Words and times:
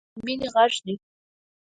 هیواد 0.03 0.13
مې 0.15 0.15
د 0.15 0.25
مینې 0.25 0.47
غږ 0.53 0.73
دی 0.85 0.95